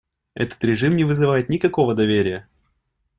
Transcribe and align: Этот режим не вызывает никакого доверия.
Этот 0.33 0.63
режим 0.63 0.95
не 0.97 1.03
вызывает 1.03 1.47
никакого 1.49 1.93
доверия. 1.93 2.47